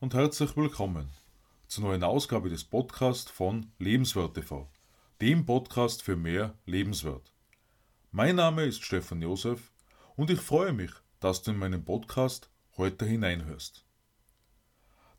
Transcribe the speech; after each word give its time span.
Und 0.00 0.14
herzlich 0.14 0.56
willkommen 0.56 1.08
zur 1.66 1.84
neuen 1.84 2.04
Ausgabe 2.04 2.48
des 2.48 2.64
Podcasts 2.64 3.30
von 3.30 3.72
Lebenswert 3.78 4.34
TV, 4.34 4.70
dem 5.20 5.46
Podcast 5.46 6.02
für 6.02 6.16
mehr 6.16 6.58
Lebenswert. 6.66 7.32
Mein 8.10 8.36
Name 8.36 8.64
ist 8.64 8.82
Stefan 8.82 9.22
Josef 9.22 9.72
und 10.16 10.30
ich 10.30 10.40
freue 10.40 10.72
mich, 10.72 10.90
dass 11.20 11.42
du 11.42 11.50
in 11.50 11.58
meinen 11.58 11.84
Podcast 11.84 12.50
heute 12.76 13.04
hineinhörst. 13.06 13.84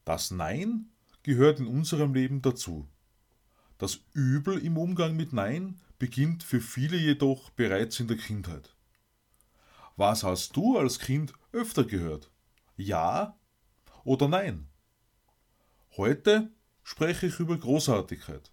Das 0.03 0.31
Nein 0.31 0.91
gehört 1.23 1.59
in 1.59 1.67
unserem 1.67 2.13
Leben 2.13 2.41
dazu. 2.41 2.87
Das 3.77 3.99
Übel 4.13 4.59
im 4.59 4.77
Umgang 4.77 5.15
mit 5.15 5.33
Nein 5.33 5.81
beginnt 5.99 6.43
für 6.43 6.61
viele 6.61 6.97
jedoch 6.97 7.49
bereits 7.51 7.99
in 7.99 8.07
der 8.07 8.17
Kindheit. 8.17 8.75
Was 9.95 10.23
hast 10.23 10.55
du 10.55 10.77
als 10.77 10.99
Kind 10.99 11.33
öfter 11.51 11.83
gehört? 11.83 12.29
Ja 12.77 13.37
oder 14.05 14.29
nein? 14.29 14.69
Heute 15.97 16.51
spreche 16.83 17.27
ich 17.27 17.39
über 17.39 17.57
Großartigkeit, 17.57 18.51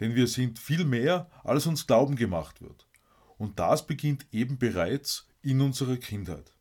denn 0.00 0.14
wir 0.14 0.26
sind 0.26 0.58
viel 0.58 0.84
mehr, 0.84 1.30
als 1.42 1.66
uns 1.66 1.86
glauben 1.86 2.16
gemacht 2.16 2.62
wird. 2.62 2.88
Und 3.36 3.58
das 3.58 3.86
beginnt 3.86 4.26
eben 4.32 4.58
bereits 4.58 5.28
in 5.42 5.60
unserer 5.60 5.96
Kindheit. 5.96 6.52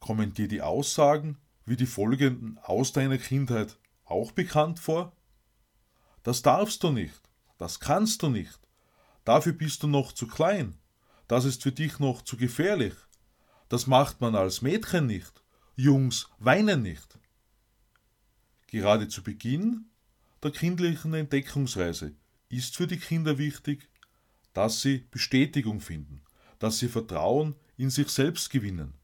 Kommen 0.00 0.34
dir 0.34 0.48
die 0.48 0.60
Aussagen 0.60 1.38
wie 1.64 1.76
die 1.76 1.86
folgenden 1.86 2.58
aus 2.58 2.92
deiner 2.92 3.18
Kindheit 3.18 3.78
auch 4.04 4.32
bekannt 4.32 4.80
vor? 4.80 5.16
Das 6.24 6.42
darfst 6.42 6.82
du 6.82 6.90
nicht, 6.90 7.20
das 7.58 7.78
kannst 7.78 8.22
du 8.22 8.28
nicht, 8.28 8.58
dafür 9.24 9.52
bist 9.52 9.82
du 9.82 9.86
noch 9.86 10.12
zu 10.12 10.26
klein, 10.26 10.76
das 11.28 11.44
ist 11.44 11.62
für 11.62 11.72
dich 11.72 12.00
noch 12.00 12.22
zu 12.22 12.36
gefährlich, 12.36 12.94
das 13.68 13.86
macht 13.86 14.20
man 14.20 14.34
als 14.34 14.60
Mädchen 14.62 15.06
nicht, 15.06 15.41
Jungs 15.76 16.28
weinen 16.38 16.82
nicht. 16.82 17.18
Gerade 18.66 19.08
zu 19.08 19.22
Beginn 19.22 19.86
der 20.42 20.50
kindlichen 20.50 21.14
Entdeckungsreise 21.14 22.14
ist 22.48 22.76
für 22.76 22.86
die 22.86 22.98
Kinder 22.98 23.38
wichtig, 23.38 23.88
dass 24.52 24.82
sie 24.82 25.06
Bestätigung 25.10 25.80
finden, 25.80 26.22
dass 26.58 26.78
sie 26.78 26.88
Vertrauen 26.88 27.54
in 27.76 27.88
sich 27.88 28.08
selbst 28.10 28.50
gewinnen. 28.50 28.94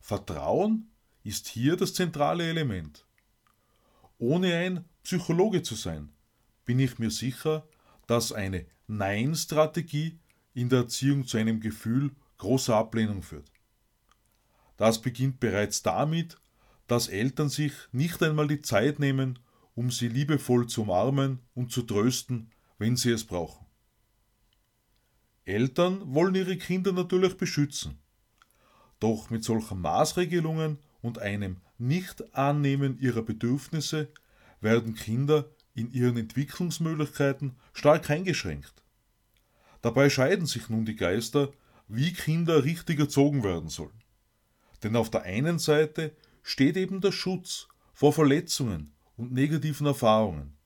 Vertrauen 0.00 0.90
ist 1.24 1.46
hier 1.46 1.76
das 1.76 1.94
zentrale 1.94 2.48
Element. 2.48 3.06
Ohne 4.18 4.54
ein 4.54 4.84
Psychologe 5.02 5.62
zu 5.62 5.76
sein, 5.76 6.10
bin 6.64 6.78
ich 6.78 6.98
mir 6.98 7.10
sicher, 7.10 7.66
dass 8.06 8.32
eine 8.32 8.66
Nein-Strategie 8.86 10.18
in 10.52 10.68
der 10.68 10.80
Erziehung 10.80 11.26
zu 11.26 11.38
einem 11.38 11.60
Gefühl 11.60 12.10
großer 12.38 12.76
Ablehnung 12.76 13.22
führt. 13.22 13.51
Das 14.82 15.00
beginnt 15.00 15.38
bereits 15.38 15.84
damit, 15.84 16.38
dass 16.88 17.06
Eltern 17.06 17.48
sich 17.48 17.72
nicht 17.92 18.20
einmal 18.20 18.48
die 18.48 18.62
Zeit 18.62 18.98
nehmen, 18.98 19.38
um 19.76 19.92
sie 19.92 20.08
liebevoll 20.08 20.66
zu 20.66 20.82
umarmen 20.82 21.38
und 21.54 21.70
zu 21.70 21.82
trösten, 21.82 22.50
wenn 22.78 22.96
sie 22.96 23.12
es 23.12 23.22
brauchen. 23.22 23.64
Eltern 25.44 26.12
wollen 26.12 26.34
ihre 26.34 26.56
Kinder 26.56 26.90
natürlich 26.90 27.36
beschützen. 27.36 28.00
Doch 28.98 29.30
mit 29.30 29.44
solchen 29.44 29.80
Maßregelungen 29.80 30.78
und 31.00 31.20
einem 31.20 31.60
Nicht-Annehmen 31.78 32.98
ihrer 32.98 33.22
Bedürfnisse 33.22 34.08
werden 34.60 34.96
Kinder 34.96 35.48
in 35.74 35.92
ihren 35.92 36.16
Entwicklungsmöglichkeiten 36.16 37.54
stark 37.72 38.10
eingeschränkt. 38.10 38.82
Dabei 39.80 40.10
scheiden 40.10 40.46
sich 40.46 40.68
nun 40.68 40.84
die 40.84 40.96
Geister, 40.96 41.52
wie 41.86 42.12
Kinder 42.12 42.64
richtig 42.64 42.98
erzogen 42.98 43.44
werden 43.44 43.68
sollen. 43.68 44.01
Denn 44.82 44.96
auf 44.96 45.10
der 45.10 45.22
einen 45.22 45.58
Seite 45.58 46.14
steht 46.42 46.76
eben 46.76 47.00
der 47.00 47.12
Schutz 47.12 47.68
vor 47.92 48.12
Verletzungen 48.12 48.92
und 49.16 49.32
negativen 49.32 49.86
Erfahrungen. 49.86 50.56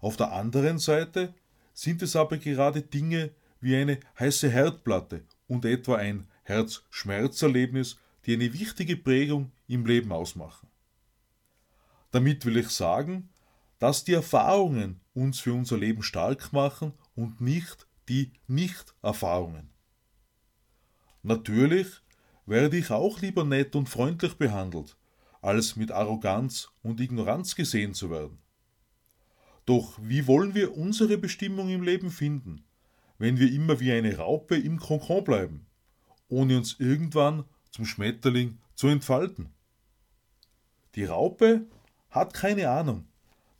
Auf 0.00 0.16
der 0.16 0.32
anderen 0.32 0.78
Seite 0.78 1.34
sind 1.72 2.02
es 2.02 2.16
aber 2.16 2.38
gerade 2.38 2.82
Dinge 2.82 3.30
wie 3.60 3.76
eine 3.76 4.00
heiße 4.18 4.50
Herdplatte 4.50 5.24
und 5.46 5.64
etwa 5.64 5.96
ein 5.96 6.28
Herzschmerzerlebnis, 6.42 7.98
die 8.26 8.34
eine 8.34 8.52
wichtige 8.52 8.96
Prägung 8.96 9.52
im 9.66 9.86
Leben 9.86 10.12
ausmachen. 10.12 10.68
Damit 12.10 12.44
will 12.44 12.58
ich 12.58 12.68
sagen, 12.68 13.30
dass 13.78 14.04
die 14.04 14.14
Erfahrungen 14.14 15.00
uns 15.14 15.40
für 15.40 15.52
unser 15.52 15.78
Leben 15.78 16.02
stark 16.02 16.52
machen 16.52 16.92
und 17.14 17.40
nicht 17.40 17.86
die 18.08 18.32
Nicht-Erfahrungen. 18.46 19.70
Natürlich 21.22 22.02
werde 22.46 22.76
ich 22.76 22.90
auch 22.90 23.20
lieber 23.20 23.44
nett 23.44 23.74
und 23.74 23.88
freundlich 23.88 24.34
behandelt, 24.34 24.96
als 25.40 25.76
mit 25.76 25.90
Arroganz 25.90 26.70
und 26.82 27.00
Ignoranz 27.00 27.54
gesehen 27.54 27.94
zu 27.94 28.10
werden. 28.10 28.38
Doch 29.66 29.98
wie 30.00 30.26
wollen 30.26 30.54
wir 30.54 30.76
unsere 30.76 31.16
Bestimmung 31.16 31.70
im 31.70 31.82
Leben 31.82 32.10
finden, 32.10 32.64
wenn 33.18 33.38
wir 33.38 33.50
immer 33.50 33.80
wie 33.80 33.92
eine 33.92 34.16
Raupe 34.18 34.56
im 34.56 34.78
Kokon 34.78 35.24
bleiben, 35.24 35.66
ohne 36.28 36.58
uns 36.58 36.78
irgendwann 36.78 37.44
zum 37.70 37.86
Schmetterling 37.86 38.58
zu 38.74 38.88
entfalten? 38.88 39.50
Die 40.94 41.04
Raupe 41.04 41.66
hat 42.10 42.34
keine 42.34 42.68
Ahnung, 42.68 43.06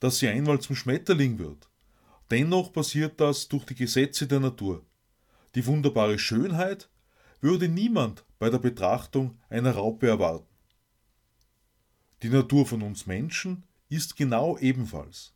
dass 0.01 0.19
sie 0.19 0.29
einmal 0.29 0.61
zum 0.61 0.77
Schmetterling 0.77 1.39
wird. 1.39 1.69
Dennoch 2.31 2.73
passiert 2.73 3.21
das 3.21 3.49
durch 3.49 3.65
die 3.65 3.75
Gesetze 3.75 4.27
der 4.27 4.41
Natur. 4.41 4.85
Die 5.55 5.67
wunderbare 5.67 6.19
Schönheit 6.19 6.89
würde 7.45 7.69
niemand 7.69 8.25
bei 8.39 8.49
der 8.49 8.59
Betrachtung 8.59 9.39
einer 9.51 9.73
Raupe 9.73 10.09
erwarten. 10.09 10.49
Die 12.23 12.31
Natur 12.31 12.65
von 12.65 12.81
uns 12.81 13.07
Menschen 13.07 13.65
ist 13.91 14.17
genau 14.17 14.57
ebenfalls, 14.57 15.35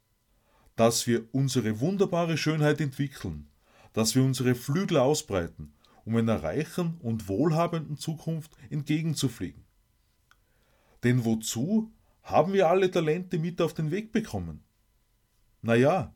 dass 0.74 1.06
wir 1.06 1.28
unsere 1.32 1.80
wunderbare 1.80 2.38
Schönheit 2.38 2.80
entwickeln, 2.80 3.50
dass 3.92 4.14
wir 4.14 4.24
unsere 4.24 4.54
Flügel 4.54 4.96
ausbreiten, 4.96 5.74
um 6.06 6.16
einer 6.16 6.42
reichen 6.42 6.96
und 7.02 7.28
wohlhabenden 7.28 7.98
Zukunft 7.98 8.52
entgegenzufliegen. 8.70 9.66
Denn 11.04 11.26
wozu 11.26 11.92
haben 12.22 12.54
wir 12.54 12.70
alle 12.70 12.90
Talente 12.90 13.38
mit 13.38 13.60
auf 13.60 13.74
den 13.74 13.90
Weg 13.90 14.12
bekommen? 14.12 14.64
Naja, 15.60 16.14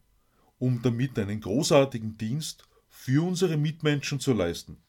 um 0.59 0.81
damit 0.81 1.19
einen 1.19 1.43
großartigen 1.43 2.17
Dienst 2.17 2.67
für 2.89 3.23
unsere 3.23 3.59
Mitmenschen 3.59 4.21
zu 4.21 4.33
leisten. 4.33 4.83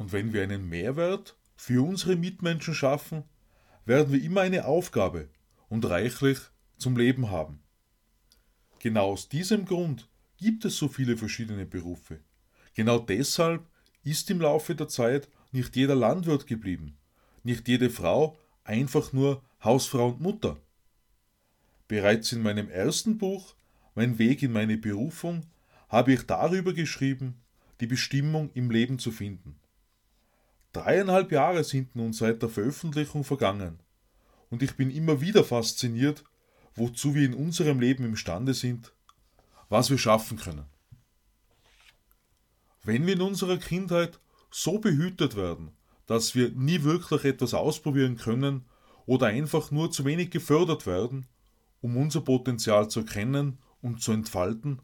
Und 0.00 0.12
wenn 0.12 0.32
wir 0.32 0.42
einen 0.42 0.66
Mehrwert 0.66 1.36
für 1.56 1.86
unsere 1.86 2.16
Mitmenschen 2.16 2.72
schaffen, 2.72 3.24
werden 3.84 4.14
wir 4.14 4.22
immer 4.22 4.40
eine 4.40 4.64
Aufgabe 4.64 5.28
und 5.68 5.84
reichlich 5.84 6.38
zum 6.78 6.96
Leben 6.96 7.30
haben. 7.30 7.60
Genau 8.78 9.12
aus 9.12 9.28
diesem 9.28 9.66
Grund 9.66 10.08
gibt 10.38 10.64
es 10.64 10.78
so 10.78 10.88
viele 10.88 11.18
verschiedene 11.18 11.66
Berufe. 11.66 12.20
Genau 12.72 12.98
deshalb 12.98 13.68
ist 14.02 14.30
im 14.30 14.40
Laufe 14.40 14.74
der 14.74 14.88
Zeit 14.88 15.28
nicht 15.52 15.76
jeder 15.76 15.96
Landwirt 15.96 16.46
geblieben, 16.46 16.96
nicht 17.42 17.68
jede 17.68 17.90
Frau 17.90 18.38
einfach 18.64 19.12
nur 19.12 19.42
Hausfrau 19.62 20.08
und 20.08 20.22
Mutter. 20.22 20.56
Bereits 21.88 22.32
in 22.32 22.40
meinem 22.40 22.70
ersten 22.70 23.18
Buch 23.18 23.54
Mein 23.94 24.18
Weg 24.18 24.42
in 24.42 24.52
meine 24.52 24.78
Berufung 24.78 25.44
habe 25.90 26.14
ich 26.14 26.22
darüber 26.22 26.72
geschrieben, 26.72 27.42
die 27.80 27.86
Bestimmung 27.86 28.50
im 28.54 28.70
Leben 28.70 28.98
zu 28.98 29.10
finden. 29.10 29.59
Dreieinhalb 30.72 31.32
Jahre 31.32 31.64
sind 31.64 31.96
nun 31.96 32.12
seit 32.12 32.42
der 32.42 32.48
Veröffentlichung 32.48 33.24
vergangen 33.24 33.80
und 34.50 34.62
ich 34.62 34.76
bin 34.76 34.90
immer 34.90 35.20
wieder 35.20 35.44
fasziniert, 35.44 36.24
wozu 36.74 37.14
wir 37.14 37.24
in 37.24 37.34
unserem 37.34 37.80
Leben 37.80 38.04
imstande 38.04 38.54
sind, 38.54 38.92
was 39.68 39.90
wir 39.90 39.98
schaffen 39.98 40.38
können. 40.38 40.66
Wenn 42.82 43.06
wir 43.06 43.14
in 43.14 43.20
unserer 43.20 43.58
Kindheit 43.58 44.20
so 44.50 44.78
behütet 44.78 45.36
werden, 45.36 45.72
dass 46.06 46.34
wir 46.34 46.50
nie 46.50 46.82
wirklich 46.82 47.24
etwas 47.24 47.54
ausprobieren 47.54 48.16
können 48.16 48.64
oder 49.06 49.26
einfach 49.26 49.70
nur 49.70 49.90
zu 49.90 50.04
wenig 50.04 50.30
gefördert 50.30 50.86
werden, 50.86 51.26
um 51.80 51.96
unser 51.96 52.20
Potenzial 52.20 52.88
zu 52.88 53.00
erkennen 53.00 53.58
und 53.80 54.02
zu 54.02 54.12
entfalten, 54.12 54.82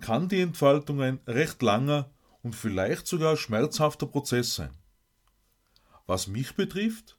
kann 0.00 0.28
die 0.28 0.40
Entfaltung 0.40 1.00
ein 1.02 1.20
recht 1.26 1.62
langer 1.62 2.10
und 2.42 2.54
vielleicht 2.54 3.06
sogar 3.06 3.36
schmerzhafter 3.36 4.06
Prozess 4.06 4.54
sein. 4.54 4.70
Was 6.06 6.26
mich 6.26 6.54
betrifft, 6.54 7.16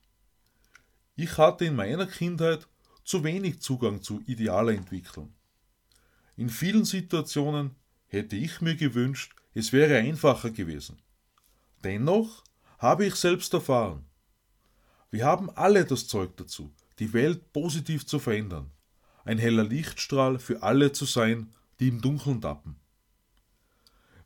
ich 1.15 1.37
hatte 1.37 1.65
in 1.65 1.75
meiner 1.75 2.05
Kindheit 2.05 2.67
zu 3.03 3.23
wenig 3.23 3.61
Zugang 3.61 4.01
zu 4.01 4.21
idealer 4.25 4.73
Entwicklung. 4.73 5.33
In 6.35 6.49
vielen 6.49 6.85
Situationen 6.85 7.75
hätte 8.07 8.35
ich 8.35 8.61
mir 8.61 8.75
gewünscht, 8.75 9.33
es 9.53 9.71
wäre 9.71 9.97
einfacher 9.97 10.51
gewesen. 10.51 10.97
Dennoch 11.83 12.43
habe 12.77 13.05
ich 13.05 13.15
selbst 13.15 13.53
erfahren. 13.53 14.05
Wir 15.09 15.25
haben 15.25 15.49
alle 15.51 15.85
das 15.85 16.07
Zeug 16.07 16.35
dazu, 16.35 16.73
die 16.99 17.13
Welt 17.13 17.53
positiv 17.53 18.05
zu 18.05 18.19
verändern, 18.19 18.71
ein 19.23 19.37
heller 19.37 19.63
Lichtstrahl 19.63 20.39
für 20.39 20.61
alle 20.61 20.91
zu 20.91 21.05
sein, 21.05 21.53
die 21.79 21.87
im 21.87 22.01
Dunkeln 22.01 22.41
tappen. 22.41 22.75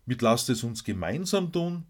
Mit 0.06 0.22
lasst 0.22 0.50
es 0.50 0.64
uns 0.64 0.84
gemeinsam 0.84 1.52
tun, 1.52 1.86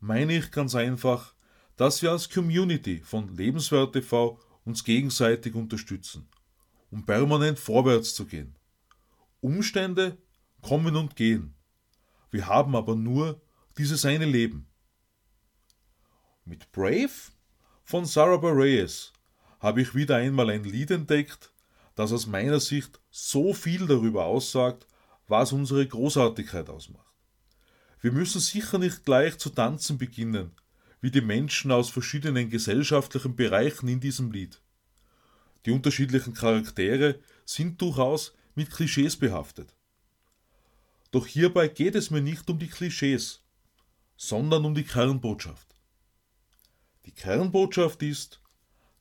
meine 0.00 0.36
ich 0.36 0.50
ganz 0.50 0.74
einfach, 0.74 1.34
dass 1.78 2.02
wir 2.02 2.10
als 2.10 2.28
Community 2.28 3.00
von 3.04 3.34
Lebenswert 3.36 3.92
TV 3.92 4.38
uns 4.64 4.82
gegenseitig 4.82 5.54
unterstützen, 5.54 6.28
um 6.90 7.06
permanent 7.06 7.58
vorwärts 7.58 8.14
zu 8.14 8.26
gehen. 8.26 8.56
Umstände 9.40 10.18
kommen 10.60 10.96
und 10.96 11.14
gehen. 11.14 11.54
Wir 12.32 12.46
haben 12.48 12.74
aber 12.74 12.96
nur 12.96 13.40
dieses 13.78 14.04
eine 14.04 14.26
Leben. 14.26 14.66
Mit 16.44 16.70
Brave 16.72 17.30
von 17.84 18.04
Sarah 18.04 18.38
Bareilles 18.38 19.12
habe 19.60 19.80
ich 19.80 19.94
wieder 19.94 20.16
einmal 20.16 20.50
ein 20.50 20.64
Lied 20.64 20.90
entdeckt, 20.90 21.52
das 21.94 22.12
aus 22.12 22.26
meiner 22.26 22.58
Sicht 22.58 23.00
so 23.10 23.54
viel 23.54 23.86
darüber 23.86 24.24
aussagt, 24.24 24.86
was 25.28 25.52
unsere 25.52 25.86
Großartigkeit 25.86 26.68
ausmacht. 26.70 27.06
Wir 28.00 28.10
müssen 28.10 28.40
sicher 28.40 28.78
nicht 28.78 29.04
gleich 29.04 29.38
zu 29.38 29.50
tanzen 29.50 29.96
beginnen, 29.96 30.52
wie 31.00 31.10
die 31.10 31.20
Menschen 31.20 31.70
aus 31.70 31.90
verschiedenen 31.90 32.50
gesellschaftlichen 32.50 33.36
Bereichen 33.36 33.88
in 33.88 34.00
diesem 34.00 34.32
Lied. 34.32 34.60
Die 35.66 35.70
unterschiedlichen 35.70 36.34
Charaktere 36.34 37.20
sind 37.44 37.80
durchaus 37.80 38.34
mit 38.54 38.70
Klischees 38.70 39.16
behaftet. 39.16 39.74
Doch 41.10 41.26
hierbei 41.26 41.68
geht 41.68 41.94
es 41.94 42.10
mir 42.10 42.20
nicht 42.20 42.48
um 42.50 42.58
die 42.58 42.68
Klischees, 42.68 43.42
sondern 44.16 44.64
um 44.64 44.74
die 44.74 44.84
Kernbotschaft. 44.84 45.74
Die 47.06 47.12
Kernbotschaft 47.12 48.02
ist, 48.02 48.42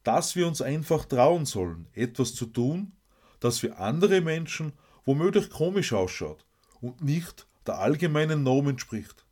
dass 0.04 0.36
wir 0.36 0.48
uns 0.48 0.62
einfach 0.62 1.06
trauen 1.06 1.46
sollen, 1.46 1.88
etwas 1.92 2.34
zu 2.34 2.46
tun, 2.46 2.94
das 3.40 3.60
für 3.60 3.78
andere 3.78 4.22
Menschen 4.22 4.72
womöglich 5.04 5.50
komisch 5.50 5.92
ausschaut 5.92 6.46
und 6.80 7.02
nicht 7.02 7.48
der 7.66 7.80
allgemeinen 7.80 8.44
Norm 8.44 8.70
entspricht. 8.70 9.27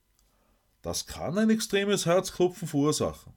Das 0.85 1.07
kann 1.07 1.35
ein 1.39 1.49
extremes 1.49 2.05
Herzklopfen 2.05 2.67
verursachen. 2.67 3.33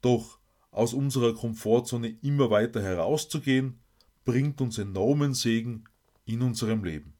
Doch 0.00 0.38
aus 0.70 0.94
unserer 0.94 1.34
Komfortzone 1.34 2.16
immer 2.22 2.48
weiter 2.48 2.82
herauszugehen, 2.82 3.78
bringt 4.24 4.62
uns 4.62 4.78
enormen 4.78 5.34
Segen 5.34 5.84
in 6.24 6.40
unserem 6.40 6.82
Leben. 6.82 7.12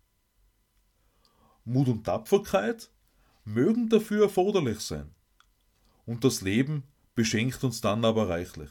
Mut 1.67 1.89
und 1.89 2.05
Tapferkeit 2.05 2.91
mögen 3.45 3.91
dafür 3.91 4.23
erforderlich 4.23 4.81
sein. 4.81 5.15
Und 6.07 6.25
das 6.25 6.41
Leben 6.41 6.85
beschenkt 7.15 7.63
uns 7.63 7.83
dann 7.83 8.07
aber 8.07 8.31
reichlich, 8.31 8.71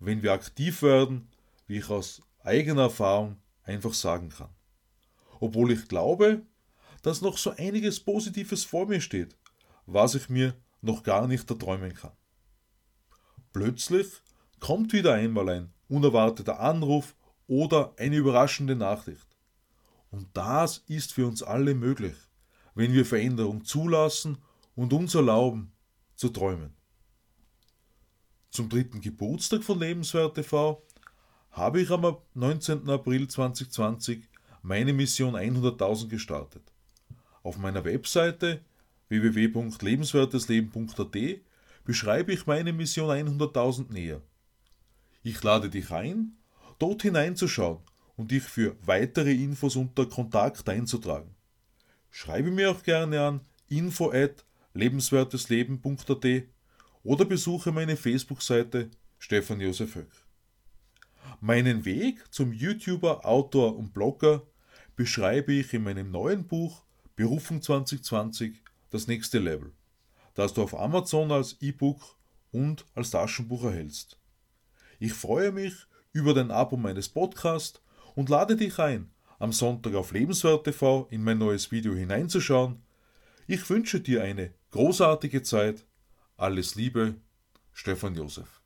wenn 0.00 0.22
wir 0.22 0.34
aktiv 0.34 0.82
werden, 0.82 1.30
wie 1.66 1.78
ich 1.78 1.88
aus 1.88 2.20
eigener 2.42 2.82
Erfahrung 2.82 3.38
einfach 3.62 3.94
sagen 3.94 4.28
kann. 4.28 4.50
Obwohl 5.40 5.72
ich 5.72 5.88
glaube, 5.88 6.42
dass 7.00 7.22
noch 7.22 7.38
so 7.38 7.52
einiges 7.56 8.00
Positives 8.00 8.64
vor 8.64 8.86
mir 8.86 9.00
steht, 9.00 9.34
was 9.86 10.14
ich 10.14 10.28
mir 10.28 10.54
noch 10.80 11.02
gar 11.02 11.26
nicht 11.26 11.48
erträumen 11.50 11.94
kann. 11.94 12.12
Plötzlich 13.52 14.06
kommt 14.60 14.92
wieder 14.92 15.14
einmal 15.14 15.48
ein 15.48 15.72
unerwarteter 15.88 16.60
Anruf 16.60 17.14
oder 17.46 17.94
eine 17.98 18.16
überraschende 18.16 18.74
Nachricht. 18.76 19.26
Und 20.10 20.28
das 20.34 20.78
ist 20.86 21.12
für 21.12 21.26
uns 21.26 21.42
alle 21.42 21.74
möglich, 21.74 22.16
wenn 22.74 22.92
wir 22.92 23.04
Veränderung 23.04 23.64
zulassen 23.64 24.38
und 24.74 24.92
uns 24.92 25.14
erlauben 25.14 25.72
zu 26.14 26.28
träumen. 26.28 26.74
Zum 28.50 28.68
dritten 28.68 29.00
Geburtstag 29.00 29.64
von 29.64 29.80
Lebenswert 29.80 30.36
TV 30.36 30.82
habe 31.50 31.80
ich 31.80 31.90
am 31.90 32.16
19. 32.34 32.88
April 32.88 33.28
2020 33.28 34.28
meine 34.62 34.92
Mission 34.92 35.34
100.000 35.34 36.08
gestartet. 36.08 36.62
Auf 37.42 37.58
meiner 37.58 37.84
Webseite 37.84 38.64
www.lebenswertesleben.at 39.22 41.16
beschreibe 41.84 42.32
ich 42.32 42.46
meine 42.46 42.72
Mission 42.72 43.10
100.000 43.10 43.92
näher. 43.92 44.22
Ich 45.22 45.42
lade 45.42 45.70
dich 45.70 45.90
ein, 45.90 46.36
dort 46.78 47.02
hineinzuschauen 47.02 47.78
und 48.16 48.30
dich 48.30 48.42
für 48.42 48.76
weitere 48.82 49.32
Infos 49.32 49.76
unter 49.76 50.06
Kontakt 50.06 50.68
einzutragen. 50.68 51.34
Schreibe 52.10 52.50
mir 52.50 52.70
auch 52.70 52.82
gerne 52.82 53.20
an 53.20 53.40
info 53.68 54.10
at 54.10 54.44
lebenswertesleben.at 54.74 56.26
oder 57.02 57.24
besuche 57.24 57.72
meine 57.72 57.96
Facebook-Seite 57.96 58.90
Stefan 59.18 59.60
Josef 59.60 59.94
Höck. 59.94 60.10
Meinen 61.40 61.84
Weg 61.84 62.32
zum 62.32 62.52
YouTuber, 62.52 63.24
Autor 63.24 63.76
und 63.76 63.92
Blogger 63.92 64.46
beschreibe 64.96 65.52
ich 65.52 65.72
in 65.74 65.84
meinem 65.84 66.10
neuen 66.10 66.46
Buch 66.46 66.84
Berufung 67.16 67.62
2020 67.62 68.63
das 68.94 69.08
nächste 69.08 69.40
Level, 69.40 69.72
das 70.34 70.54
du 70.54 70.62
auf 70.62 70.78
Amazon 70.78 71.32
als 71.32 71.60
E-Book 71.60 72.16
und 72.52 72.86
als 72.94 73.10
Taschenbuch 73.10 73.64
erhältst. 73.64 74.20
Ich 75.00 75.12
freue 75.12 75.50
mich 75.50 75.74
über 76.12 76.32
dein 76.32 76.52
Abo 76.52 76.76
meines 76.76 77.08
Podcasts 77.08 77.82
und 78.14 78.28
lade 78.28 78.54
dich 78.54 78.78
ein, 78.78 79.10
am 79.40 79.52
Sonntag 79.52 79.96
auf 79.96 80.12
Lebenswert 80.12 80.62
TV 80.62 81.08
in 81.10 81.24
mein 81.24 81.38
neues 81.38 81.72
Video 81.72 81.92
hineinzuschauen. 81.92 82.84
Ich 83.48 83.68
wünsche 83.68 83.98
dir 83.98 84.22
eine 84.22 84.54
großartige 84.70 85.42
Zeit. 85.42 85.84
Alles 86.36 86.76
Liebe, 86.76 87.16
Stefan 87.72 88.14
Josef. 88.14 88.63